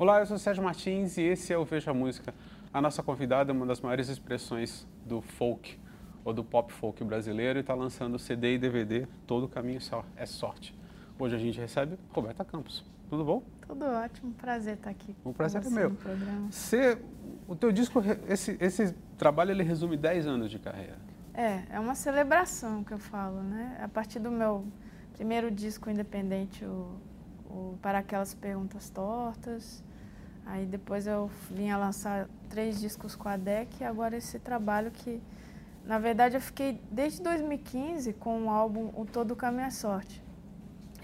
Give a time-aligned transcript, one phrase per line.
[0.00, 2.32] Olá, eu sou Sérgio Martins e esse é o Veja Música.
[2.72, 5.78] A nossa convidada é uma das maiores expressões do folk
[6.24, 9.78] ou do pop folk brasileiro e está lançando CD e DVD Todo Caminho
[10.16, 10.74] é Sorte.
[11.18, 12.82] Hoje a gente recebe Roberta Campos.
[13.10, 13.42] Tudo bom?
[13.66, 15.14] Tudo ótimo, prazer estar aqui.
[15.22, 15.94] O prazer é meu.
[16.50, 16.96] Você,
[17.46, 20.96] o teu disco, esse, esse trabalho ele resume 10 anos de carreira.
[21.34, 23.78] É, é uma celebração que eu falo, né?
[23.82, 24.64] A partir do meu
[25.12, 26.98] primeiro disco independente, o,
[27.50, 29.84] o Para Aquelas Perguntas Tortas,
[30.50, 34.90] Aí depois eu vim a lançar três discos com a DEC e agora esse trabalho
[34.90, 35.22] que,
[35.84, 40.20] na verdade, eu fiquei desde 2015 com o álbum O Todo a Minha Sorte.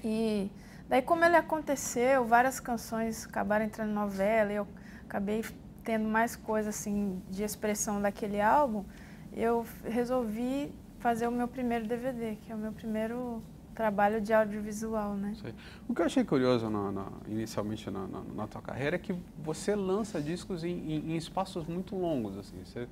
[0.02, 0.50] E
[0.88, 4.66] daí como ele aconteceu, várias canções acabaram entrando em novela, eu
[5.04, 5.44] acabei
[5.84, 8.84] tendo mais coisa assim de expressão daquele álbum,
[9.32, 13.40] eu resolvi fazer o meu primeiro DVD, que é o meu primeiro
[13.76, 15.36] trabalho de audiovisual, né?
[15.40, 15.54] Sei.
[15.86, 19.14] O que eu achei curioso no, no, inicialmente na, na, na, tua carreira é que
[19.38, 22.56] você lança discos em, em, em, espaços muito longos, assim.
[22.64, 22.88] Você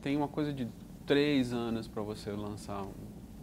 [0.00, 0.68] tem uma coisa de
[1.04, 2.92] três anos para você lançar um.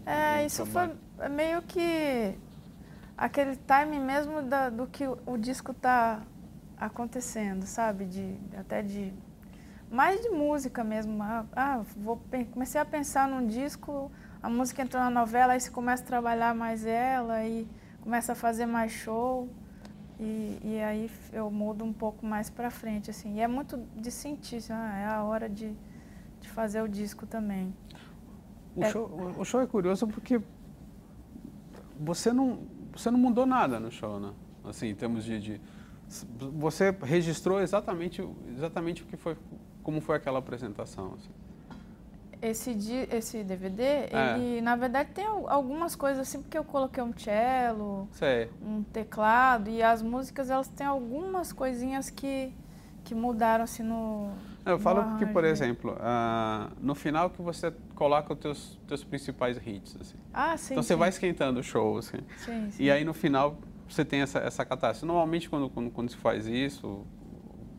[0.06, 0.98] É, um isso trabalho.
[1.18, 2.34] foi meio que
[3.18, 6.22] aquele time mesmo da, do que o, o disco tá
[6.78, 8.06] acontecendo, sabe?
[8.06, 9.14] De até de
[9.92, 11.22] mais de música mesmo.
[11.22, 12.22] Ah, ah vou
[12.54, 14.10] comecei a pensar num disco
[14.42, 17.68] a música entrou na novela, aí você começa a trabalhar mais ela e
[18.02, 19.50] começa a fazer mais show.
[20.20, 23.36] E, e aí eu mudo um pouco mais para frente, assim.
[23.36, 25.74] E é muito de sentir, assim, ah, é a hora de,
[26.42, 27.74] de fazer o disco também.
[28.76, 30.42] O, é, show, o show é curioso porque
[32.00, 32.60] você não,
[32.92, 34.34] você não mudou nada no show, né?
[34.64, 35.62] Assim, em termos de, de
[36.54, 39.38] você registrou exatamente, exatamente o que foi,
[39.84, 41.14] como foi aquela apresentação.
[41.16, 41.30] Assim.
[42.42, 42.72] Esse,
[43.12, 44.36] esse DVD, é.
[44.38, 48.50] ele na verdade tem algumas coisas assim, porque eu coloquei um cello, Sei.
[48.66, 52.54] um teclado, e as músicas elas têm algumas coisinhas que,
[53.04, 54.32] que mudaram assim no.
[54.66, 59.04] Eu no falo que, por exemplo, uh, no final que você coloca os teus, teus
[59.04, 59.98] principais hits.
[60.00, 60.16] Assim.
[60.34, 60.76] Ah, sim.
[60.76, 62.20] Então você vai esquentando o show, assim.
[62.38, 62.84] Sim, sim.
[62.84, 65.06] E aí no final você tem essa, essa catástrofe.
[65.06, 67.06] Normalmente quando, quando, quando se faz isso,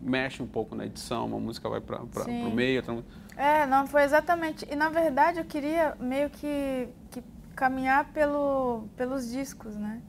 [0.02, 3.02] mexe um pouco na edição, uma música vai para o meio, outra
[3.40, 4.66] é, não, foi exatamente.
[4.70, 7.24] E na verdade eu queria meio que, que
[7.56, 10.02] caminhar pelo, pelos discos, né?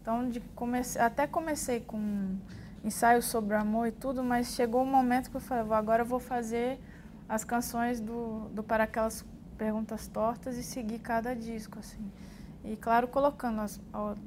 [0.00, 2.38] Então de comece, até comecei com
[2.82, 6.18] ensaios sobre amor e tudo, mas chegou um momento que eu falei, agora eu vou
[6.18, 6.80] fazer
[7.28, 9.22] as canções do, do Para Aquelas
[9.58, 12.10] Perguntas Tortas e seguir cada disco, assim.
[12.64, 13.78] E claro, colocando as,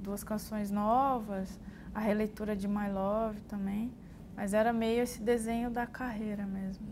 [0.04, 1.60] duas canções novas,
[1.96, 3.92] a releitura de My Love também,
[4.36, 6.86] mas era meio esse desenho da carreira mesmo.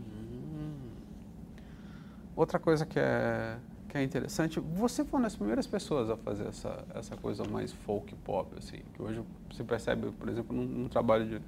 [2.40, 6.46] Outra coisa que é, que é interessante, você foi uma das primeiras pessoas a fazer
[6.48, 10.88] essa, essa coisa mais folk pop, assim, que hoje você percebe, por exemplo, num, num
[10.88, 11.42] trabalho de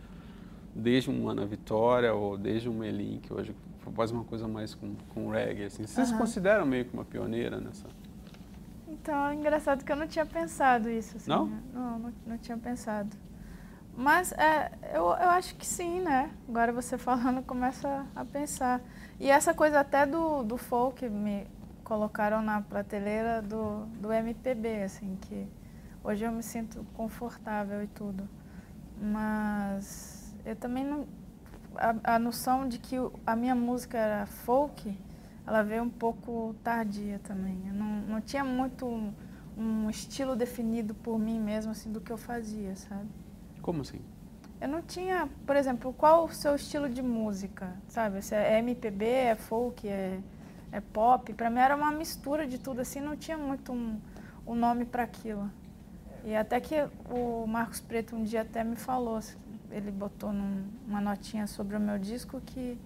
[0.75, 3.57] desde um Ana Vitória ou desde um Melim, que hoje
[3.97, 5.87] faz uma coisa mais com, com reggae, assim.
[5.87, 6.15] Vocês uhum.
[6.15, 7.87] se consideram meio que uma pioneira nessa?
[8.87, 11.17] Então, é engraçado que eu não tinha pensado isso.
[11.17, 11.47] Assim, não?
[11.47, 11.63] Né?
[11.73, 12.13] Não, não?
[12.27, 13.17] Não tinha pensado.
[13.97, 16.31] Mas é, eu, eu acho que sim, né?
[16.47, 18.83] Agora você falando, começa a pensar.
[19.23, 21.47] E essa coisa até do, do folk me
[21.85, 25.47] colocaram na prateleira do, do MPB, assim, que
[26.03, 28.29] hoje eu me sinto confortável e tudo.
[29.01, 31.07] Mas eu também não.
[31.77, 34.99] A, a noção de que a minha música era folk,
[35.47, 37.63] ela veio um pouco tardia também.
[37.69, 39.15] Eu não, não tinha muito um,
[39.57, 43.09] um estilo definido por mim mesmo, assim, do que eu fazia, sabe?
[43.61, 44.01] Como assim?
[44.63, 48.23] Eu não tinha, por exemplo, qual o seu estilo de música, sabe?
[48.23, 50.21] Se é MPB, é folk, é,
[50.71, 51.35] é pop.
[51.35, 54.01] Para mim era uma mistura de tudo, assim, não tinha muito um,
[54.47, 55.51] um nome para aquilo.
[56.25, 56.77] E até que
[57.11, 59.19] o Marcos Preto um dia até me falou,
[59.69, 62.79] ele botou num, uma notinha sobre o meu disco que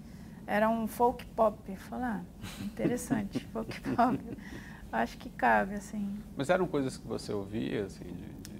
[0.47, 1.59] era um folk pop.
[1.69, 2.21] Eu falei, ah,
[2.65, 4.19] interessante, folk pop.
[4.91, 6.23] Acho que cabe, assim.
[6.35, 8.56] Mas eram coisas que você ouvia, assim, de,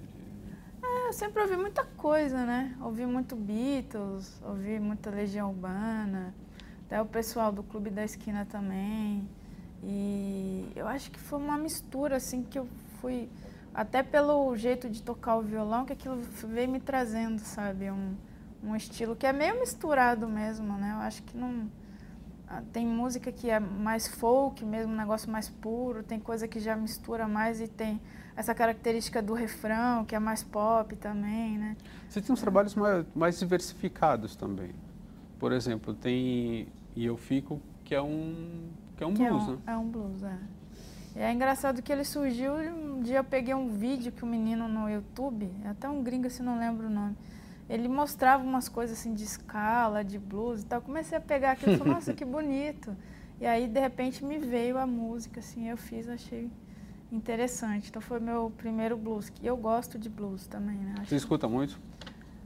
[1.07, 2.75] eu sempre ouvi muita coisa, né?
[2.81, 6.35] Ouvi muito Beatles, ouvi muita Legião Urbana,
[6.85, 9.25] até o pessoal do Clube da Esquina também.
[9.81, 12.67] E eu acho que foi uma mistura, assim, que eu
[12.99, 13.29] fui,
[13.73, 17.89] até pelo jeito de tocar o violão, que aquilo veio me trazendo, sabe?
[17.89, 18.13] Um,
[18.61, 20.91] um estilo que é meio misturado mesmo, né?
[20.93, 21.71] Eu acho que não.
[22.49, 26.61] Ah, tem música que é mais folk mesmo, um negócio mais puro, tem coisa que
[26.61, 27.99] já mistura mais e tem
[28.37, 31.75] essa característica do refrão, que é mais pop também, né?
[32.07, 34.71] Você tem uns trabalhos mais, mais diversificados também.
[35.37, 39.45] Por exemplo, tem E Eu Fico, que é um, que é um que blues, é
[39.45, 39.61] um, né?
[39.67, 40.37] É um blues, é.
[41.17, 44.29] E é engraçado que ele surgiu, um dia eu peguei um vídeo que o um
[44.29, 47.17] menino no YouTube, é até um gringo se não lembro o nome,
[47.69, 50.81] ele mostrava umas coisas assim de escala, de blues e tal.
[50.81, 52.95] Comecei a pegar aquilo e falei, nossa, que bonito.
[53.39, 56.49] E aí, de repente, me veio a música, assim, eu fiz, achei
[57.11, 57.89] interessante.
[57.89, 59.31] Então foi meu primeiro blues.
[59.41, 60.95] E eu gosto de blues também, né?
[60.99, 61.09] Acho...
[61.09, 61.79] Você escuta muito?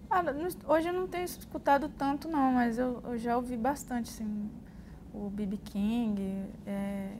[0.09, 0.23] Ah,
[0.67, 4.49] hoje eu não tenho escutado tanto não, mas eu, eu já ouvi bastante, assim,
[5.13, 5.57] o B.B.
[5.63, 7.13] King, é,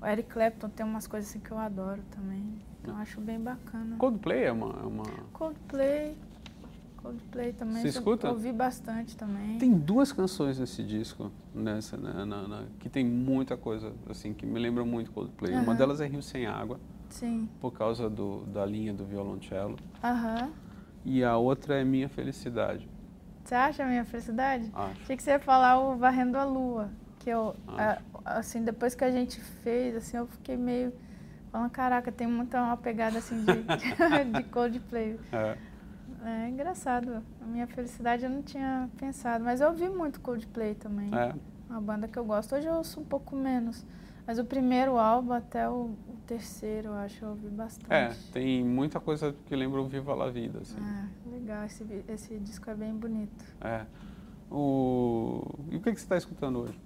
[0.00, 2.42] o Eric Clapton tem umas coisas assim que eu adoro também.
[2.80, 3.96] Então acho bem bacana.
[3.98, 4.68] Coldplay é uma...
[4.80, 5.04] É uma...
[5.34, 6.16] Coldplay,
[7.02, 7.82] Coldplay também.
[7.82, 8.28] Você escuta?
[8.28, 9.58] Eu ouvi bastante também.
[9.58, 14.44] Tem duas canções nesse disco, nessa, na, na, na, que tem muita coisa, assim, que
[14.44, 15.54] me lembra muito Coldplay.
[15.54, 15.62] Uhum.
[15.62, 16.78] Uma delas é Rio Sem Água.
[17.08, 17.48] Sim.
[17.60, 19.76] Por causa do, da linha do violoncelo.
[20.02, 20.44] Aham.
[20.44, 20.52] Uhum.
[21.04, 22.88] E a outra é Minha Felicidade.
[23.42, 24.70] Você acha Minha Felicidade?
[24.74, 25.02] Acho.
[25.02, 26.90] Achei que você ia falar o Varrendo a Lua.
[27.18, 30.92] Que eu, a, assim, depois que a gente fez, assim, eu fiquei meio
[31.50, 33.52] falando, caraca, tem muita uma pegada assim de,
[34.32, 35.18] de Coldplay.
[35.32, 35.56] É.
[36.24, 37.22] É engraçado.
[37.40, 39.44] A minha felicidade eu não tinha pensado.
[39.44, 41.10] Mas eu ouvi muito Coldplay também.
[41.14, 41.34] É.
[41.68, 42.54] Uma banda que eu gosto.
[42.54, 43.84] Hoje eu ouço um pouco menos.
[44.26, 47.92] Mas o primeiro álbum até o, o terceiro, eu acho, eu ouvi bastante.
[47.92, 50.60] É, tem muita coisa que lembra o Viva la Vida.
[50.60, 50.76] Assim.
[50.80, 51.64] Ah, legal.
[51.64, 53.44] Esse, esse disco é bem bonito.
[53.60, 53.86] É.
[54.50, 55.42] O...
[55.70, 56.78] E o que, que você está escutando hoje?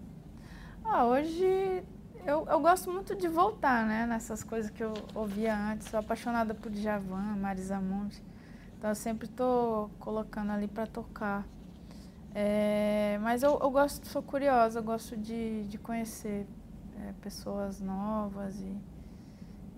[0.85, 1.83] Ah, hoje
[2.25, 4.07] eu, eu gosto muito de voltar, né?
[4.07, 5.89] Nessas coisas que eu ouvia antes.
[5.89, 8.23] Sou apaixonada por Djavan, Marisa Monte.
[8.85, 11.49] Então eu sempre estou colocando ali para tocar.
[12.35, 16.47] É, mas eu, eu gosto, sou curiosa, eu gosto de, de conhecer
[17.01, 18.77] é, pessoas novas e,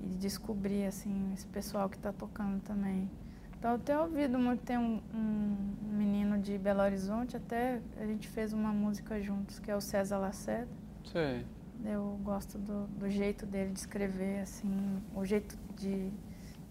[0.03, 3.08] e descobrir assim esse pessoal que está tocando também.
[3.56, 8.26] Então eu tenho ouvido muito, tem um, um, menino de Belo Horizonte, até a gente
[8.26, 10.73] fez uma música juntos, que é o César Lacerda.
[11.05, 11.47] Sei.
[11.85, 16.11] Eu gosto do, do jeito dele de escrever, assim, o jeito de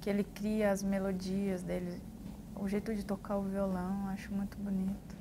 [0.02, 2.02] que ele cria as melodias dele,
[2.56, 5.16] o jeito de tocar o violão, acho muito bonito.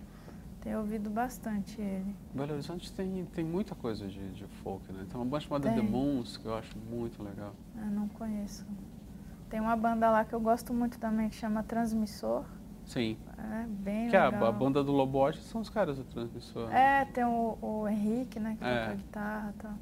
[0.61, 2.17] Tenho ouvido bastante ele.
[2.33, 5.05] Belo Horizonte tem, tem muita coisa de, de folk, né?
[5.11, 5.77] Tem uma banda chamada tem.
[5.77, 7.55] The Moons, que eu acho muito legal.
[7.77, 8.67] Eu não conheço.
[9.51, 12.45] Tem uma banda lá que eu gosto muito também, que chama Transmissor.
[12.87, 13.19] Sim.
[13.39, 14.31] É bem que legal.
[14.31, 16.73] Que a, a, banda do Lobote são os caras do Transmissor.
[16.73, 18.85] É, tem o, o Henrique, né, que é.
[18.85, 19.75] toca guitarra e tal.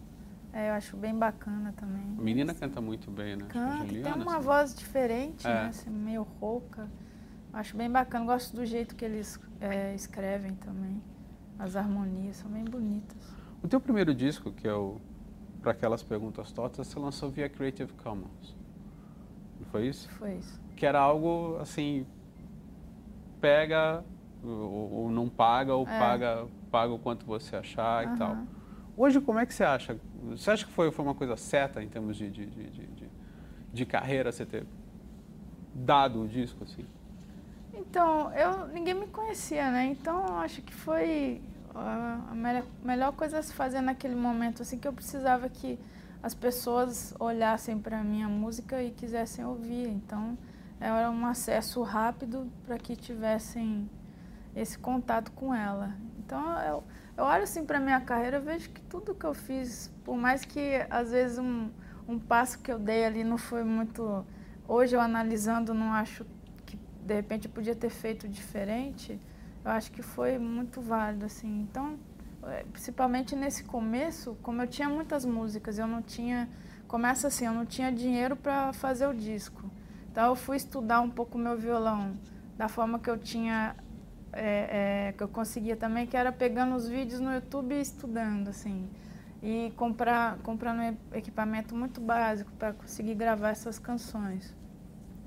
[0.52, 2.14] É, eu acho bem bacana também.
[2.18, 3.46] A menina canta muito bem, né?
[3.48, 4.44] Canta, Juliana, tem uma assim.
[4.44, 5.50] voz diferente, é.
[5.50, 5.66] né?
[5.68, 6.88] Assim, meio rouca.
[7.52, 11.02] Acho bem bacana, gosto do jeito que eles é, escrevem também.
[11.58, 13.16] As harmonias são bem bonitas.
[13.62, 14.98] O teu primeiro disco, que é o
[15.60, 18.56] Para Aquelas Perguntas Tortas, você lançou via Creative Commons.
[19.60, 20.08] Não foi isso?
[20.12, 20.60] Foi isso.
[20.74, 22.06] Que era algo, assim,
[23.40, 24.02] pega
[24.42, 25.98] ou, ou não paga, ou é.
[25.98, 28.14] paga, paga o quanto você achar uhum.
[28.14, 28.36] e tal.
[28.96, 29.98] Hoje, como é que você acha?
[30.30, 33.10] Você acha que foi, foi uma coisa certa em termos de, de, de, de,
[33.72, 34.66] de carreira você ter
[35.74, 36.84] dado o disco, assim?
[37.74, 39.86] Então, eu, ninguém me conhecia, né?
[39.86, 41.40] Então, acho que foi
[41.74, 45.78] a melhor, melhor coisa a se fazer naquele momento, assim, que eu precisava que
[46.22, 49.88] as pessoas olhassem para a minha música e quisessem ouvir.
[49.88, 50.36] Então,
[50.78, 53.88] era um acesso rápido para que tivessem
[54.54, 55.94] esse contato com ela.
[56.18, 56.84] Então, eu,
[57.16, 60.86] eu olho assim para minha carreira, vejo que tudo que eu fiz, por mais que
[60.90, 61.70] às vezes um,
[62.06, 64.24] um passo que eu dei ali não foi muito...
[64.68, 66.24] Hoje eu analisando não acho
[67.04, 69.18] de repente eu podia ter feito diferente,
[69.64, 71.60] eu acho que foi muito válido, assim.
[71.62, 71.98] Então,
[72.44, 76.48] é, principalmente nesse começo, como eu tinha muitas músicas, eu não tinha...
[76.88, 79.70] Começa assim, eu não tinha dinheiro para fazer o disco.
[80.10, 82.16] Então, eu fui estudar um pouco meu violão
[82.56, 83.76] da forma que eu tinha...
[84.34, 88.48] É, é, que eu conseguia também, que era pegando os vídeos no YouTube e estudando,
[88.48, 88.88] assim.
[89.42, 94.54] E comprar, comprando equipamento muito básico para conseguir gravar essas canções.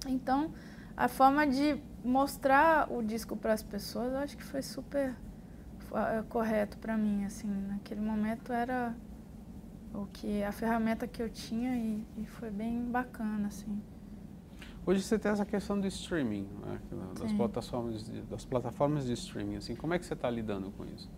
[0.08, 0.52] Então,
[0.96, 5.16] a forma de mostrar o disco para as pessoas, eu acho que foi super
[5.94, 8.96] é, correto para mim, assim, naquele momento era
[9.94, 13.82] o que a ferramenta que eu tinha e, e, foi bem bacana, assim.
[14.86, 16.80] Hoje você tem essa questão do streaming, né?
[17.20, 20.86] das plataformas de, das plataformas de streaming, assim, como é que você está lidando com
[20.86, 21.10] isso?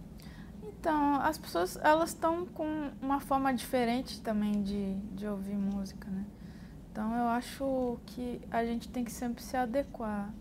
[0.63, 6.25] Então, as pessoas elas estão com uma forma diferente também de, de ouvir música, né?
[6.98, 10.34] Então eu acho que a gente tem que sempre se adequar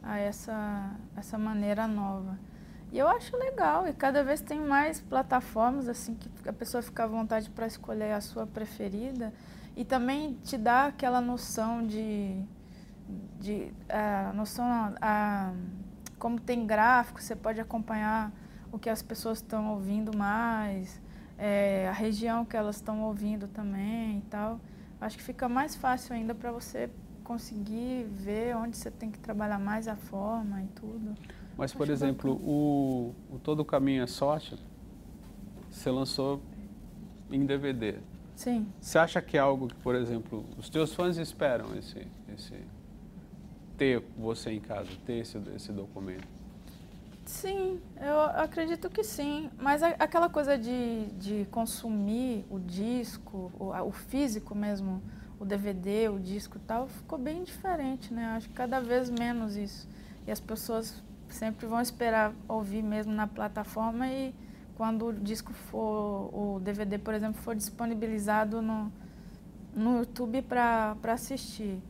[0.00, 2.38] a essa, essa maneira nova.
[2.92, 7.02] E eu acho legal, e cada vez tem mais plataformas assim que a pessoa fica
[7.02, 9.32] à vontade para escolher a sua preferida
[9.76, 12.40] e também te dá aquela noção de,
[13.40, 15.52] de a noção a,
[16.16, 18.30] como tem gráfico, você pode acompanhar
[18.70, 21.02] o que as pessoas estão ouvindo mais,
[21.36, 24.60] é, a região que elas estão ouvindo também e tal
[25.04, 26.88] acho que fica mais fácil ainda para você
[27.22, 31.14] conseguir ver onde você tem que trabalhar mais a forma e tudo.
[31.56, 34.58] Mas, por Acho exemplo, o, o Todo Caminho é Sorte,
[35.70, 36.40] você lançou
[37.30, 37.98] em DVD.
[38.34, 38.66] Sim.
[38.80, 42.54] Você acha que é algo que, por exemplo, os teus fãs esperam esse, esse
[43.76, 46.26] ter você em casa, ter esse, esse documento?
[47.26, 49.50] Sim, eu acredito que sim.
[49.58, 55.02] Mas aquela coisa de, de consumir o disco, o, o físico mesmo,
[55.40, 58.26] o DVD, o disco e tal, ficou bem diferente, né?
[58.36, 59.88] Acho que cada vez menos isso.
[60.26, 64.34] E as pessoas sempre vão esperar ouvir mesmo na plataforma e
[64.76, 68.92] quando o disco for, o DVD, por exemplo, for disponibilizado no,
[69.74, 71.80] no YouTube para assistir.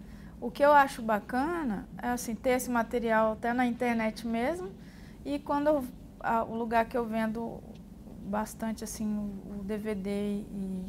[0.40, 4.70] O que eu acho bacana é assim, ter esse material até na internet mesmo
[5.24, 5.84] e quando eu,
[6.20, 7.62] a, o lugar que eu vendo
[8.26, 10.86] bastante assim o, o DVD e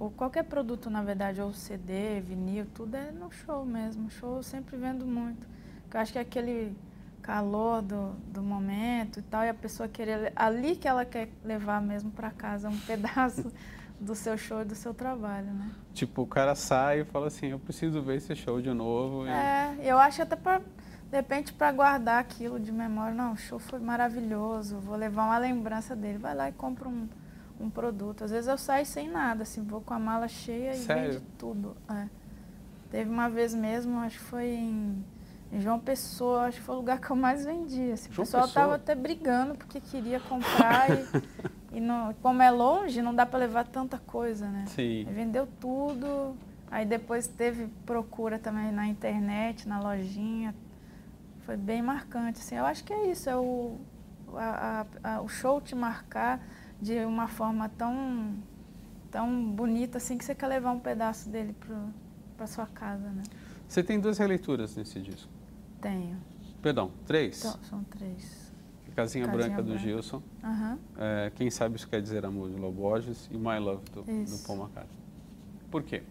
[0.00, 4.10] ou qualquer produto na verdade, ou CD, vinil, tudo é no show mesmo.
[4.10, 5.46] Show eu sempre vendo muito.
[5.92, 6.74] Eu acho que é aquele
[7.20, 11.82] calor do, do momento e tal, e a pessoa querer ali que ela quer levar
[11.82, 13.52] mesmo para casa um pedaço
[14.00, 15.70] do seu show e do seu trabalho, né?
[15.92, 19.26] Tipo, o cara sai e fala assim, eu preciso ver esse show de novo.
[19.26, 19.28] E...
[19.28, 20.62] É, eu acho até para
[21.10, 25.38] de repente para guardar aquilo de memória, não, o show foi maravilhoso, vou levar uma
[25.38, 27.08] lembrança dele, vai lá e compra um,
[27.60, 28.22] um produto.
[28.22, 31.02] Às vezes eu saio sem nada, assim, vou com a mala cheia Sério?
[31.02, 31.76] e vende tudo.
[31.90, 32.06] É.
[32.90, 34.46] Teve uma vez mesmo, acho que foi
[35.52, 37.90] em João Pessoa, acho que foi o lugar que eu mais vendi.
[37.90, 38.10] Assim.
[38.12, 41.06] O pessoal estava até brigando porque queria comprar e,
[41.76, 44.64] e não, como é longe, não dá para levar tanta coisa, né?
[44.68, 45.06] Sim.
[45.10, 46.36] Vendeu tudo.
[46.70, 50.54] Aí depois teve procura também na internet, na lojinha.
[51.50, 52.38] Foi bem marcante.
[52.38, 52.54] Assim.
[52.54, 53.76] Eu acho que é isso, é o,
[54.36, 56.40] a, a, o show te marcar
[56.80, 58.36] de uma forma tão,
[59.10, 61.56] tão bonita assim que você quer levar um pedaço dele
[62.36, 63.24] para sua casa, né?
[63.66, 65.28] Você tem duas releituras nesse disco.
[65.80, 66.18] Tenho.
[66.62, 67.44] Perdão, três?
[67.44, 68.52] Então, são três.
[68.94, 70.22] Casinha, Casinha Branca, do Gilson.
[70.44, 70.78] Uhum.
[70.98, 73.28] É, Quem Sabe Isso Quer Dizer Amor, de Loborges.
[73.28, 74.98] E My Love, do, do Paul McCartney.
[75.68, 76.04] Por quê?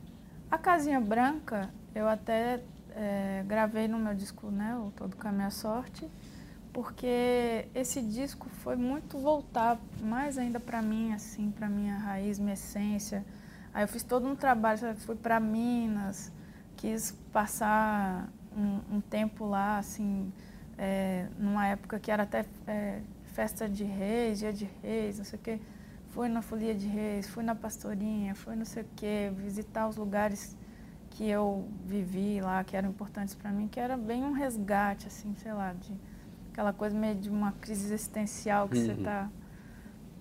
[0.51, 2.61] A Casinha Branca, eu até
[2.99, 6.05] é, gravei no meu disco, né, o Todo Caminho à Sorte,
[6.73, 12.53] porque esse disco foi muito voltar mais ainda para mim, assim, para minha raiz, minha
[12.53, 13.25] essência.
[13.73, 16.29] Aí eu fiz todo um trabalho, fui para Minas,
[16.75, 20.31] quis passar um, um tempo lá, assim,
[20.77, 23.01] é, numa época que era até é,
[23.33, 25.59] festa de reis, dia de reis, não sei o quê.
[26.09, 29.95] Fui na folia de reis, fui na pastorinha, fui não sei o quê, visitar os
[29.95, 30.57] lugares
[31.19, 35.35] que eu vivi lá, que eram importantes para mim, que era bem um resgate, assim,
[35.35, 35.93] sei lá, de
[36.49, 38.85] aquela coisa meio de uma crise existencial que uhum.
[38.85, 39.29] você está,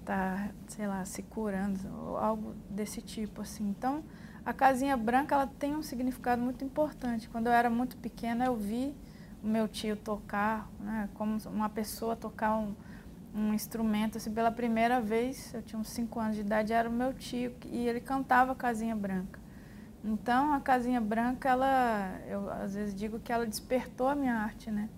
[0.05, 3.69] tá, sei lá, se curando, ou algo desse tipo, assim.
[3.69, 4.03] Então,
[4.45, 7.29] a casinha branca ela tem um significado muito importante.
[7.29, 8.93] Quando eu era muito pequena, eu vi
[9.41, 12.75] o meu tio tocar, né, como uma pessoa tocar um,
[13.33, 14.19] um instrumento.
[14.19, 17.55] Assim, pela primeira vez, eu tinha uns 5 anos de idade, era o meu tio
[17.67, 19.38] e ele cantava Casinha Branca.
[20.05, 24.71] Então, a Casinha Branca, ela, eu às vezes digo que ela despertou a minha arte,
[24.71, 24.89] né?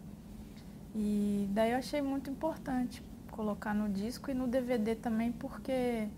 [0.95, 6.09] E daí eu achei muito importante colocar no disco e no DVD também, porque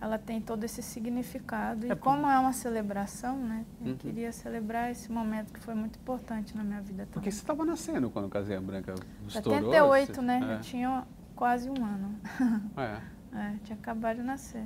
[0.00, 1.86] ela tem todo esse significado.
[1.86, 3.64] E é como é uma celebração, né?
[3.80, 3.96] Eu uhum.
[3.96, 7.12] queria celebrar esse momento que foi muito importante na minha vida também.
[7.12, 8.94] Porque você estava nascendo quando a Casinha Branca
[9.26, 9.72] estourou?
[9.72, 10.22] 78, você...
[10.22, 10.40] né?
[10.40, 10.54] É.
[10.54, 11.04] Eu tinha
[11.34, 12.14] quase um ano.
[12.76, 13.00] É.
[13.36, 13.54] é.
[13.64, 14.64] tinha acabado de nascer.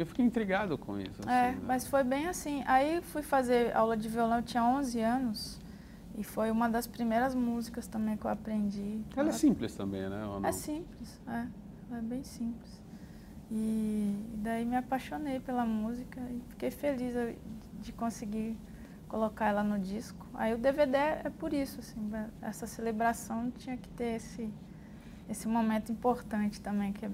[0.00, 1.20] Eu fiquei intrigado com isso.
[1.20, 1.60] Assim, é, né?
[1.66, 2.62] mas foi bem assim.
[2.66, 5.60] Aí fui fazer aula de violão, eu tinha 11 anos.
[6.16, 9.02] E foi uma das primeiras músicas também que eu aprendi.
[9.14, 10.22] Ela é simples também, né?
[10.44, 11.46] É simples, é.
[11.98, 12.80] É bem simples.
[13.50, 17.14] E daí me apaixonei pela música e fiquei feliz
[17.82, 18.56] de conseguir
[19.06, 20.26] colocar ela no disco.
[20.32, 24.48] Aí o DVD é por isso, assim, essa celebração tinha que ter esse,
[25.28, 27.10] esse momento importante também, que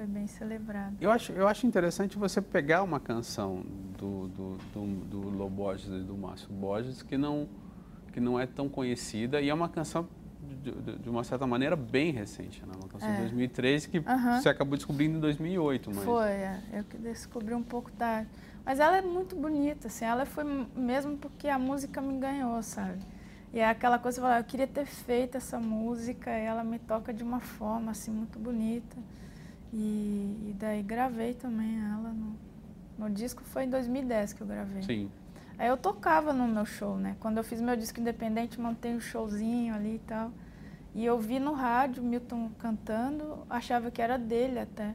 [0.00, 0.96] foi bem celebrado.
[0.98, 3.62] Eu acho, eu acho interessante você pegar uma canção
[3.98, 7.46] do, do, do, do Lô Borges e do Márcio Borges que não,
[8.10, 10.08] que não é tão conhecida e é uma canção
[10.62, 12.72] de, de, uma certa maneira, bem recente, né?
[12.74, 13.12] Uma canção é.
[13.12, 15.90] de 2013 que você acabou descobrindo em 2008.
[15.94, 16.04] Mas...
[16.04, 16.60] Foi, é.
[16.72, 18.30] eu que descobri um pouco tarde.
[18.64, 23.00] Mas ela é muito bonita, assim, ela foi mesmo porque a música me ganhou, sabe?
[23.52, 27.22] E é aquela coisa, eu queria ter feito essa música e ela me toca de
[27.22, 28.96] uma forma, assim, muito bonita.
[29.72, 32.36] E, e daí gravei também ela no,
[32.98, 34.82] no disco, foi em 2010 que eu gravei.
[34.82, 35.10] Sim.
[35.58, 37.16] Aí eu tocava no meu show, né?
[37.20, 40.32] Quando eu fiz meu disco independente, montei um showzinho ali e tal.
[40.94, 44.94] E eu vi no rádio Milton cantando, achava que era dele até.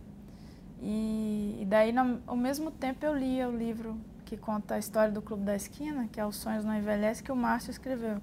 [0.81, 5.11] E, e daí, no, ao mesmo tempo, eu lia o livro que conta a história
[5.11, 8.21] do Clube da Esquina, que é Os Sonhos Não Envelhece, que o Márcio escreveu.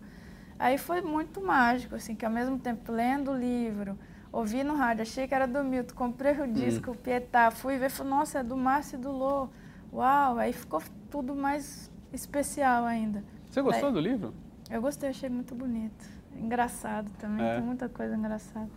[0.58, 3.98] Aí foi muito mágico, assim, que ao mesmo tempo lendo o livro,
[4.32, 6.94] ouvi no rádio, achei que era do Milton, comprei o disco, hum.
[6.94, 9.48] o Pietá, fui ver, falei, nossa, é do Márcio e do Lô.
[9.92, 13.22] Uau, aí ficou tudo mais especial ainda.
[13.50, 14.32] Você gostou do livro?
[14.70, 16.06] Eu gostei, achei muito bonito.
[16.34, 17.56] Engraçado também, é.
[17.56, 18.70] tem muita coisa engraçada.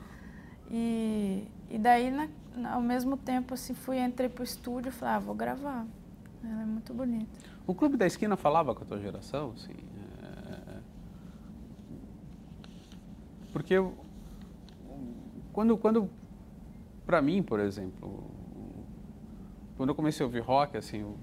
[0.69, 2.27] E, e daí, na,
[2.73, 5.85] ao mesmo tempo, assim, fui, entrei pro estúdio e falei, ah, vou gravar.
[6.43, 7.31] Ela é muito bonita.
[7.65, 9.73] O Clube da Esquina falava com a tua geração, assim?
[10.21, 10.77] É...
[13.53, 13.75] Porque
[15.55, 16.09] quando, quando
[17.05, 18.29] para mim, por exemplo,
[19.77, 21.15] quando eu comecei a ouvir rock, assim, o,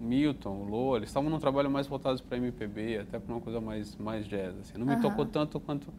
[0.00, 3.60] Milton, o Lô, eles estavam num trabalho mais voltado para MPB, até para uma coisa
[3.60, 4.78] mais, mais jazz, assim.
[4.78, 5.92] Não me tocou tanto quanto,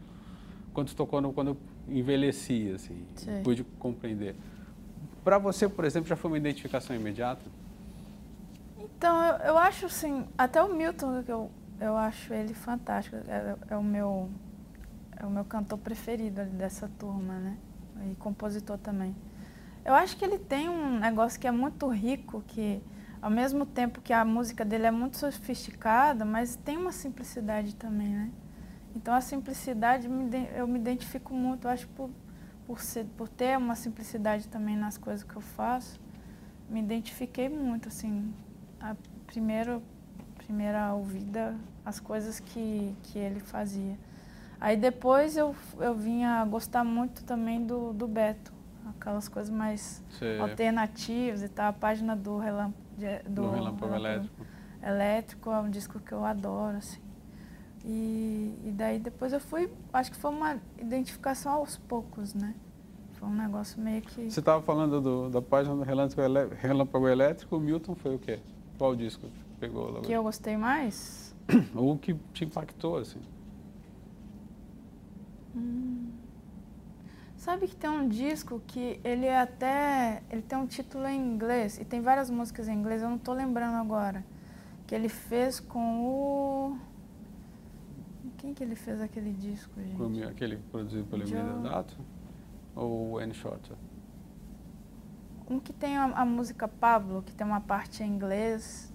[0.73, 1.57] quanto tocou no, quando eu
[1.89, 3.41] envelheci, assim, Sim.
[3.43, 4.35] pude compreender.
[5.21, 7.43] Para você, por exemplo, já foi uma identificação imediata?
[8.77, 13.77] Então, eu, eu acho, assim, até o Milton, eu, eu acho ele fantástico, é, é
[13.77, 14.29] o meu
[15.17, 17.57] é o meu cantor preferido dessa turma, né?
[18.01, 19.15] E compositor também.
[19.85, 22.81] Eu acho que ele tem um negócio que é muito rico, que
[23.21, 28.09] ao mesmo tempo que a música dele é muito sofisticada, mas tem uma simplicidade também,
[28.09, 28.31] né?
[28.95, 30.07] Então a simplicidade
[30.55, 32.09] eu me identifico muito, eu acho por,
[32.65, 35.99] por, ser, por ter uma simplicidade também nas coisas que eu faço,
[36.69, 38.33] me identifiquei muito, assim,
[38.79, 38.95] a
[39.27, 39.81] primeira,
[40.37, 43.97] primeira ouvida, as coisas que, que ele fazia.
[44.63, 48.53] Aí depois eu, eu vinha gostar muito também do, do Beto,
[48.95, 50.39] aquelas coisas mais Sim.
[50.39, 52.81] alternativas e tal, a página do Relâmpago
[53.25, 54.45] do, do Relâmpago Elétrico.
[54.81, 57.01] Elétrico é um disco que eu adoro, assim.
[57.83, 62.55] E, e daí depois eu fui, acho que foi uma identificação aos poucos, né?
[63.15, 64.31] Foi um negócio meio que...
[64.31, 68.39] Você estava falando do, da página do Relâmpago, Elétrico, o Milton foi o quê?
[68.77, 70.03] Qual disco que pegou logo?
[70.03, 71.35] Que eu gostei mais?
[71.75, 73.19] o que te impactou, assim?
[75.55, 76.11] Hum.
[77.43, 80.23] Sabe que tem um disco que ele é até.
[80.29, 83.33] Ele tem um título em inglês e tem várias músicas em inglês, eu não estou
[83.33, 84.23] lembrando agora.
[84.87, 86.77] Que ele fez com o.
[88.37, 89.97] Quem que ele fez aquele disco, gente?
[89.97, 91.97] Com aquele produzido pelo Emílio Dato?
[92.75, 93.75] Ou o N Shorter?
[95.49, 98.93] Um que tem a, a, música Pablo, que tem uma parte em inglês.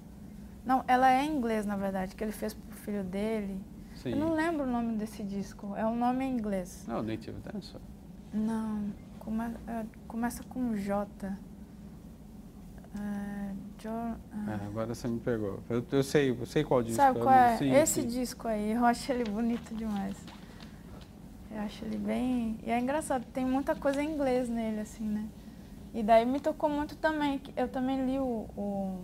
[0.65, 3.61] Não, ela é em inglês, na verdade, que ele fez pro filho dele.
[4.03, 4.11] Sim.
[4.11, 5.75] Eu não lembro o nome desse disco.
[5.77, 6.85] É um nome em inglês.
[6.87, 7.81] Não, Native Dancer.
[8.33, 11.37] Não, come, é, começa com J.
[12.97, 13.53] É.
[13.87, 15.61] é, agora você me pegou.
[15.69, 16.97] Eu, eu, sei, eu sei qual disco.
[16.97, 17.57] Sabe qual é?
[17.57, 18.09] Sim, Esse sim.
[18.09, 20.17] disco aí, eu acho ele bonito demais.
[21.51, 22.59] Eu acho ele bem...
[22.63, 25.29] E é engraçado, tem muita coisa em inglês nele, assim, né?
[25.93, 29.01] E daí me tocou muito também, eu também li o, o,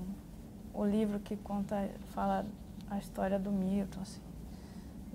[0.74, 2.44] o livro que conta, fala
[2.90, 4.20] a história do Milton, assim.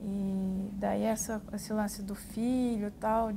[0.01, 3.31] E daí essa, esse lance do filho tal,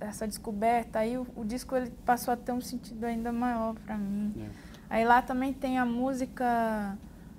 [0.00, 3.96] essa descoberta, aí o, o, disco ele passou a ter um sentido ainda maior para
[3.96, 4.34] mim.
[4.38, 4.48] É.
[4.90, 6.98] Aí lá também tem a música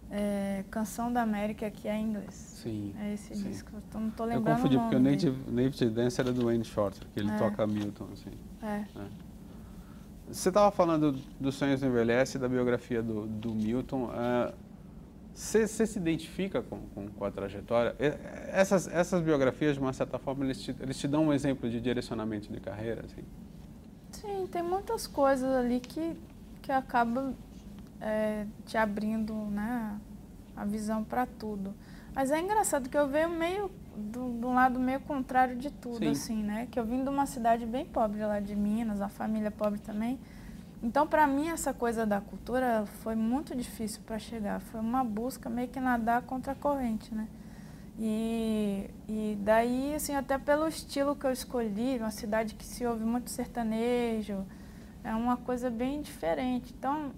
[0.10, 2.34] é, Canção da América, que é em inglês.
[2.34, 2.94] Sim.
[3.02, 3.50] É esse sim.
[3.50, 6.64] disco, eu não tô lembrando Eu confundi, porque o Native, Native Dance era do Wayne
[6.64, 7.38] Shorter, que ele é.
[7.38, 8.32] toca Milton, assim.
[8.64, 8.86] É.
[9.00, 9.08] é.
[10.30, 14.06] Você estava falando dos Sonhos do Envelhece, da biografia do, do Milton.
[14.06, 14.54] Uh,
[15.34, 17.96] você, se identifica com, com, com, a trajetória?
[18.52, 21.80] Essas, essas biografias, de uma certa forma, eles te, eles te dão um exemplo de
[21.80, 23.04] direcionamento de carreira?
[23.06, 23.24] Assim?
[24.12, 26.16] Sim, tem muitas coisas ali que,
[26.62, 27.34] que acabam
[28.00, 29.98] é, te abrindo né,
[30.56, 31.74] a visão para tudo.
[32.14, 36.12] Mas é engraçado que eu venho meio do, do lado meio contrário de tudo, Sim.
[36.12, 36.68] assim, né?
[36.70, 40.20] Que eu vim de uma cidade bem pobre lá de Minas, a família pobre também.
[40.84, 44.60] Então, para mim, essa coisa da cultura foi muito difícil para chegar.
[44.60, 47.28] Foi uma busca meio que nadar contra a corrente, né?
[48.00, 53.06] E, e daí, assim, até pelo estilo que eu escolhi, uma cidade que se ouve
[53.06, 54.44] muito sertanejo,
[55.04, 56.74] é uma coisa bem diferente.
[56.76, 57.12] Então,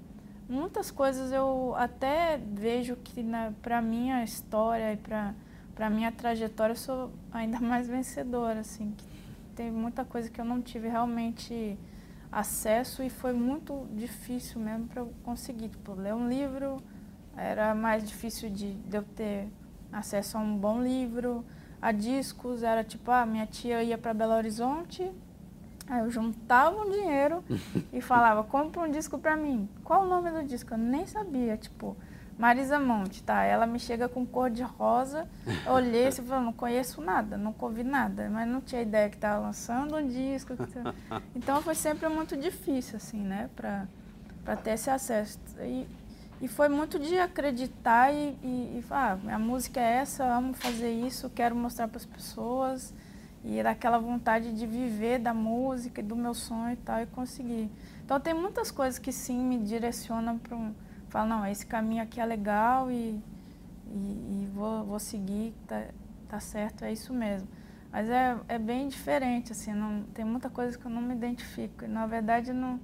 [0.49, 3.25] muitas coisas eu até vejo que
[3.61, 8.93] para minha história e para minha trajetória eu sou ainda mais vencedora, assim.
[9.55, 11.77] tem muita coisa que eu não tive realmente
[12.33, 15.69] acesso e foi muito difícil mesmo para eu conseguir.
[15.69, 16.81] Tipo, ler um livro
[17.37, 19.47] era mais difícil de, de, eu ter
[19.91, 21.45] acesso a um bom livro.
[21.81, 25.11] A discos era tipo, ah, minha tia ia para Belo Horizonte,
[25.85, 27.43] aí eu juntava um dinheiro
[27.91, 29.67] e falava, compra um disco para mim.
[29.83, 30.73] Qual o nome do disco?
[30.73, 31.97] Eu nem sabia, tipo,
[32.37, 33.43] Marisa Monte, tá?
[33.43, 35.27] Ela me chega com cor de rosa.
[35.67, 39.39] Olhei e falei, não conheço nada, nunca ouvi nada, mas não tinha ideia que estava
[39.39, 40.53] lançando um disco.
[41.35, 45.39] Então foi sempre muito difícil, assim, né, para ter esse acesso.
[45.61, 45.87] E,
[46.41, 50.53] E foi muito de acreditar e, e, e falar, ah, a música é essa, amo
[50.53, 52.93] fazer isso, quero mostrar para as pessoas.
[53.45, 57.69] E daquela vontade de viver da música e do meu sonho e tal, e conseguir.
[58.03, 60.73] Então tem muitas coisas que sim me direcionam para um.
[61.13, 63.21] Falar, não, esse caminho aqui é legal e,
[63.85, 65.83] e, e vou, vou seguir, tá,
[66.27, 67.47] tá certo, é isso mesmo.
[67.91, 71.85] Mas é, é bem diferente, assim, não, tem muita coisa que eu não me identifico.
[71.85, 72.79] E, na verdade, não,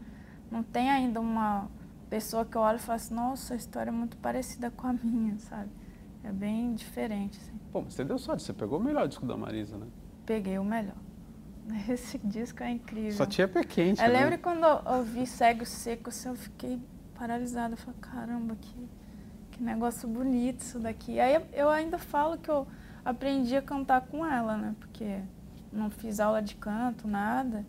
[0.51, 1.67] não tem ainda uma
[2.07, 4.93] pessoa que eu olho e falo assim, nossa, a história é muito parecida com a
[4.93, 5.71] minha, sabe?
[6.23, 7.59] É bem diferente, assim.
[7.71, 9.87] Pô, mas você deu sorte, você pegou o melhor disco da Marisa, né?
[10.27, 10.97] Peguei o melhor.
[11.89, 13.13] Esse disco é incrível.
[13.13, 14.19] Só tinha pé quente, Eu né?
[14.19, 16.79] lembro quando eu vi Cego Seco, assim, eu fiquei
[17.19, 17.73] paralisada.
[17.73, 18.89] Eu falei, caramba, que,
[19.51, 21.19] que negócio bonito isso daqui.
[21.19, 22.65] Aí eu ainda falo que eu
[23.03, 24.73] aprendi a cantar com ela, né?
[24.79, 25.19] Porque
[25.71, 27.65] não fiz aula de canto, nada.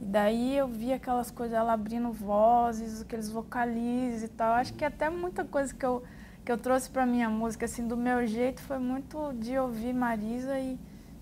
[0.00, 4.54] E daí eu vi aquelas coisas, ela abrindo vozes, aqueles vocalizes e tal.
[4.54, 6.02] Acho que até muita coisa que eu,
[6.44, 10.58] que eu trouxe para minha música, assim, do meu jeito, foi muito de ouvir Marisa
[10.58, 10.78] e,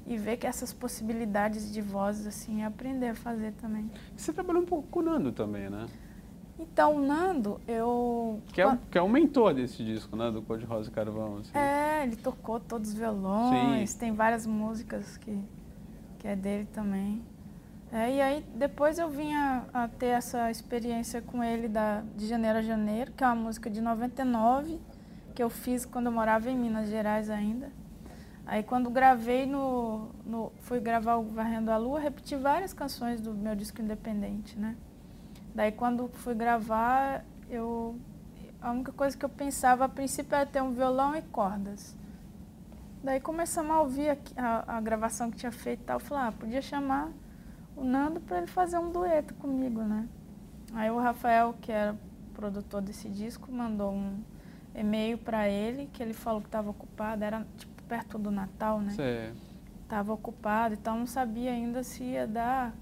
[0.06, 3.90] e ver que essas possibilidades de vozes, assim, aprender a fazer também.
[4.16, 5.86] Você trabalhou um pouco com o Nando também, né?
[6.62, 8.40] Então, o Nando, eu...
[8.52, 10.30] Que é, o, que é o mentor desse disco, né?
[10.30, 11.38] Do Cor de Rosa e Carvão.
[11.38, 11.56] Assim.
[11.58, 13.98] É, ele tocou todos os violões, Sim.
[13.98, 15.36] tem várias músicas que,
[16.18, 17.22] que é dele também.
[17.92, 22.26] É, e aí depois eu vim a, a, ter essa experiência com ele da, de
[22.26, 24.80] Janeiro a Janeiro, que é uma música de 99,
[25.34, 27.70] que eu fiz quando eu morava em Minas Gerais ainda.
[28.46, 33.34] Aí quando gravei no, no fui gravar o Varrendo a Lua, repeti várias canções do
[33.34, 34.74] meu disco independente, né?
[35.54, 37.96] Daí quando fui gravar, eu
[38.60, 41.96] a única coisa que eu pensava a princípio era ter um violão e cordas.
[43.02, 46.28] Daí começamos a ouvir a, a, a gravação que tinha feito e tal, eu falei,
[46.28, 47.10] ah, podia chamar
[47.76, 50.08] o Nando para ele fazer um dueto comigo, né?
[50.72, 51.96] Aí o Rafael, que era
[52.34, 54.22] produtor desse disco, mandou um
[54.74, 58.92] e-mail para ele que ele falou que estava ocupado, era tipo perto do Natal, né?
[58.92, 59.36] Sim.
[59.88, 62.72] Tava ocupado, então não sabia ainda se ia dar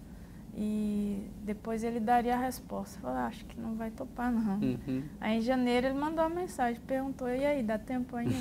[0.54, 2.98] e depois ele daria a resposta.
[2.98, 4.58] Eu falei, ah, acho que não vai topar não.
[4.58, 5.02] Uhum.
[5.20, 8.34] Aí em janeiro ele mandou uma mensagem, perguntou, e aí, dá tempo ainda?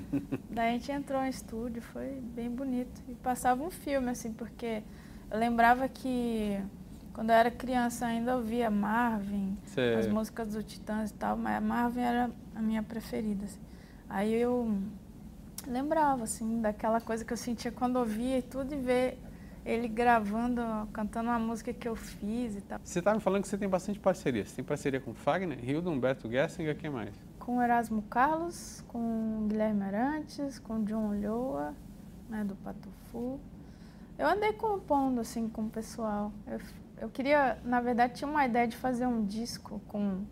[0.50, 3.02] Daí a gente entrou no estúdio, foi bem bonito.
[3.08, 4.82] E passava um filme, assim, porque
[5.30, 6.60] eu lembrava que
[7.12, 9.94] quando eu era criança ainda eu via Marvin, Sei.
[9.94, 13.44] as músicas do Titãs e tal, mas a Marvin era a minha preferida.
[13.44, 13.60] Assim.
[14.08, 14.76] Aí eu
[15.66, 19.18] lembrava, assim, daquela coisa que eu sentia quando ouvia e tudo, e ver
[19.64, 22.78] ele gravando, cantando uma música que eu fiz e tal.
[22.82, 24.44] Você estava tá me falando que você tem bastante parceria.
[24.44, 27.14] Você tem parceria com Fagner, Hildo, Humberto Gessinger, quem mais?
[27.38, 31.74] Com Erasmo Carlos, com Guilherme Arantes, com John Olhoa,
[32.28, 33.40] né, do Patufu.
[34.18, 36.32] Eu andei compondo assim com o pessoal.
[36.46, 36.60] Eu,
[36.98, 40.24] eu queria, na verdade, tinha uma ideia de fazer um disco com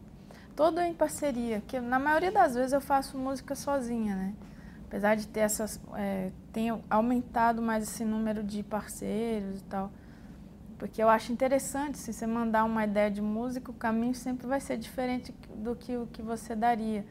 [0.55, 4.35] todo em parceria, que na maioria das vezes eu faço música sozinha, né?
[4.93, 9.91] Apesar de ter essas, é, tenho aumentado mais esse número de parceiros e tal,
[10.77, 14.61] porque eu acho interessante se você mandar uma ideia de música, o caminho sempre vai
[14.61, 17.07] ser diferente do que o que você daria.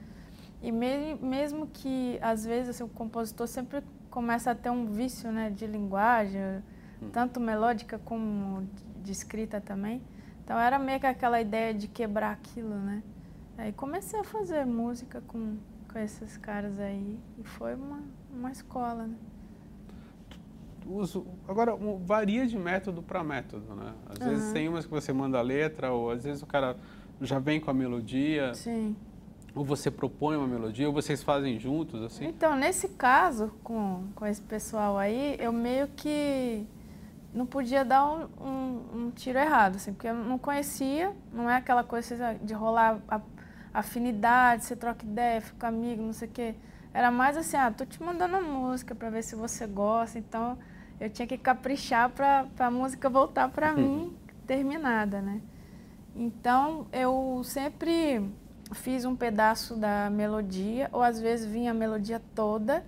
[0.62, 5.32] E me, mesmo que às vezes assim, o compositor sempre começa a ter um vício
[5.32, 6.40] né, de linguagem,
[7.02, 7.10] hum.
[7.12, 10.04] tanto melódica como de escrita também.
[10.44, 13.02] Então era meio que aquela ideia de quebrar aquilo, né?
[13.58, 15.58] Aí comecei a fazer música com,
[15.92, 18.00] com esses caras aí e foi uma,
[18.34, 19.16] uma escola, né?
[20.86, 23.94] Uso, agora, varia de método para método, né?
[24.10, 24.30] Às uhum.
[24.30, 26.76] vezes tem umas que você manda a letra, ou às vezes o cara
[27.22, 28.54] já vem com a melodia.
[28.56, 28.96] Sim.
[29.54, 32.26] Ou você propõe uma melodia, ou vocês fazem juntos, assim?
[32.26, 36.66] Então, nesse caso, com, com esse pessoal aí, eu meio que
[37.34, 41.56] não podia dar um, um, um tiro errado, assim, porque eu não conhecia, não é
[41.56, 43.22] aquela coisa de rolar a,
[43.74, 46.56] afinidade, você troca ideia, fica amigo, não sei o quê.
[46.94, 50.58] Era mais assim, ah, tô te mandando a música para ver se você gosta, então
[51.00, 55.42] eu tinha que caprichar para a música voltar para mim terminada, né?
[56.16, 58.30] Então, eu sempre
[58.74, 62.84] fiz um pedaço da melodia, ou às vezes vinha a melodia toda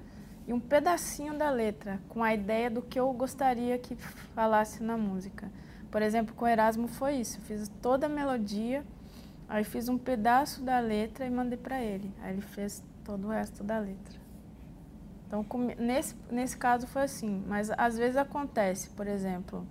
[0.48, 3.96] e um pedacinho da letra, com a ideia do que eu gostaria que
[4.36, 5.50] falasse na música.
[5.90, 8.84] Por exemplo, com Erasmo foi isso, fiz toda a melodia,
[9.48, 12.12] aí fiz um pedaço da letra e mandei para ele.
[12.22, 14.22] Aí ele fez todo o resto da letra.
[15.28, 15.46] Então,
[15.80, 19.66] nesse, nesse caso foi assim, mas às vezes acontece, por exemplo,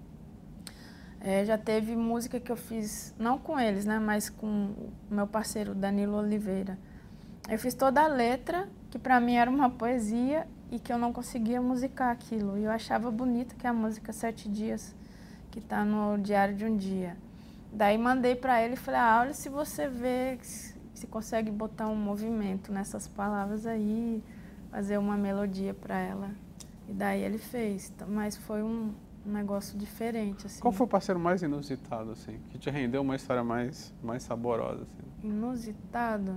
[1.20, 5.26] é, já teve música que eu fiz, não com eles, né, mas com o meu
[5.26, 6.76] parceiro Danilo Oliveira.
[7.48, 11.12] Eu fiz toda a letra, que para mim era uma poesia e que eu não
[11.12, 12.58] conseguia musicar aquilo.
[12.58, 14.94] E eu achava bonito que é a música Sete Dias,
[15.50, 17.16] que está no Diário de um Dia.
[17.72, 21.96] Daí mandei para ele e falei, ah, olha se você vê se consegue botar um
[21.96, 24.22] movimento nessas palavras aí,
[24.70, 26.30] fazer uma melodia para ela.
[26.88, 28.92] E daí ele fez, mas foi um,
[29.24, 30.60] negócio diferente, assim.
[30.60, 34.82] Qual foi o parceiro mais inusitado, assim, que te rendeu uma história mais, mais saborosa,
[34.82, 35.28] assim?
[35.28, 36.36] Inusitado?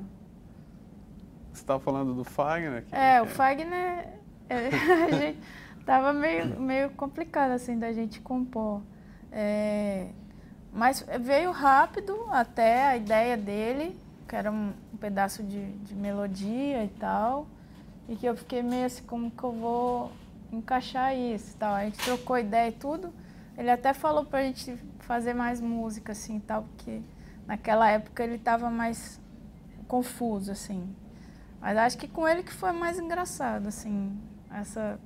[1.51, 2.85] Você estava falando do Fagner?
[2.85, 4.19] Que, é, que o Fagner,
[4.49, 4.67] é,
[5.07, 5.39] a gente
[5.85, 8.81] tava meio, meio complicado, assim, da gente compor.
[9.31, 10.09] É,
[10.75, 16.83] mas veio rápido até a ideia dele, que era um, um pedaço de, de melodia
[16.83, 17.47] e tal,
[18.09, 20.11] e que eu fiquei meio assim, como que eu vou
[20.51, 21.73] encaixar isso tal.
[21.73, 23.13] A gente trocou ideia e tudo.
[23.57, 27.01] Ele até falou pra gente fazer mais música, assim, tal, porque
[27.47, 29.17] naquela época ele tava mais
[29.87, 30.93] confuso, assim.
[31.61, 34.19] Mas acho que com ele que foi mais engraçado, assim,
[34.51, 34.99] essa,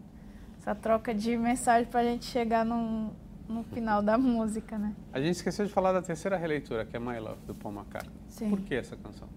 [0.60, 3.12] essa troca de mensagem pra gente chegar num,
[3.50, 4.96] no final da música, né?
[5.12, 8.16] A gente esqueceu de falar da terceira releitura, que é My Love, do Paul McCartney.
[8.28, 8.52] Sim.
[8.52, 9.28] Por que essa canção?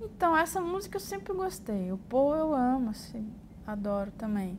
[0.00, 1.92] Então, essa música eu sempre gostei.
[1.92, 3.32] O Paul eu amo, assim,
[3.66, 4.58] adoro também.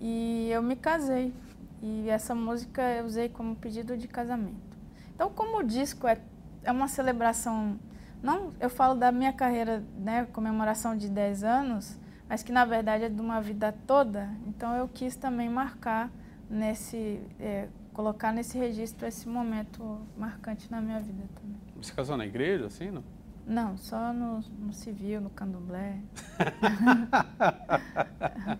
[0.00, 1.34] E eu me casei.
[1.82, 4.78] E essa música eu usei como pedido de casamento.
[5.14, 6.18] Então, como o disco é,
[6.62, 7.78] é uma celebração,
[8.22, 11.98] não, eu falo da minha carreira, né, comemoração de 10 anos,
[12.28, 16.10] mas que na verdade é de uma vida toda, então eu quis também marcar
[16.48, 21.56] nesse, é, colocar nesse registro esse momento marcante na minha vida também.
[21.80, 23.04] Você casou na igreja, assim, não?
[23.46, 26.00] Não, só no, no civil, no candomblé.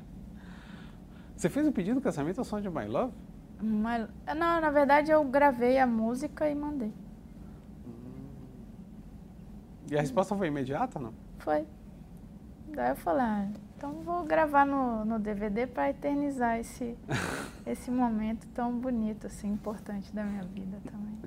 [1.36, 3.12] Você fez o pedido de casamento ao som de My Love?
[3.60, 6.92] My, não, na verdade eu gravei a música e mandei.
[9.90, 11.14] E a resposta foi imediata, não?
[11.38, 11.66] Foi.
[12.68, 13.48] Daí eu falei, ah,
[13.84, 16.96] então vou gravar no, no DVD para eternizar esse,
[17.66, 21.18] esse momento tão bonito, assim, importante da minha vida também.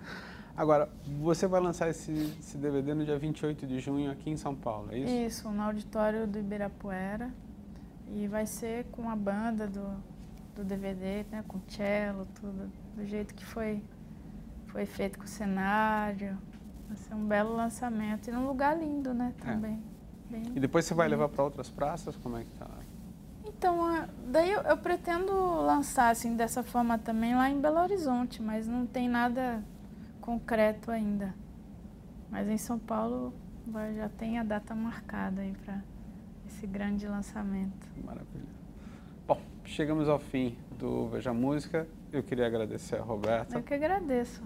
[0.56, 0.90] Agora,
[1.22, 4.92] você vai lançar esse, esse DVD no dia 28 de junho aqui em São Paulo,
[4.92, 5.14] é isso?
[5.14, 7.32] Isso, no auditório do Ibirapuera.
[8.10, 9.86] E vai ser com a banda do,
[10.56, 13.84] do DVD, né, com cello, tudo, do jeito que foi,
[14.68, 16.36] foi feito com o cenário.
[16.88, 19.46] Vai ser um belo lançamento e num lugar lindo, né, é.
[19.46, 19.74] também.
[19.94, 19.97] É.
[20.56, 22.16] e depois você vai levar para outras praças?
[22.18, 22.68] Como é que tá?
[23.46, 28.68] Então, daí eu, eu, pretendo lançar assim dessa forma também lá em Belo Horizonte, mas
[28.68, 29.64] não tem nada
[30.22, 31.34] concreto ainda.
[32.30, 33.34] Mas em São Paulo
[33.66, 35.82] vai, já tem a data marcada aí para
[36.46, 37.88] esse grande lançamento.
[38.04, 38.46] Maravilha.
[39.26, 41.88] Bom, chegamos ao fim do Veja Música.
[42.12, 43.58] Eu queria agradecer a Roberta.
[43.58, 44.44] Eu que agradeço.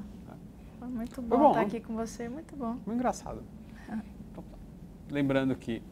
[0.80, 2.74] Foi muito bom, bom estar aqui com você, muito bom.
[2.74, 3.44] Muito engraçado
[5.12, 5.84] lembrando que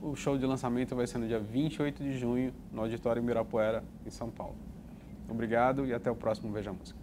[0.00, 4.10] o show de lançamento vai ser no dia 28 de junho, no Auditório Mirapuera em
[4.10, 4.56] São Paulo.
[5.28, 6.98] Obrigado e até o próximo Veja Música.